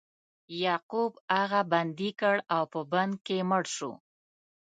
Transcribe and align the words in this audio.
یعقوب 0.63 1.13
هغه 1.37 1.61
بندي 1.73 2.11
کړ 2.21 2.35
او 2.55 2.63
په 2.73 2.79
بند 2.91 3.13
کې 3.25 3.37
مړ 3.49 3.63
شو. 3.75 3.91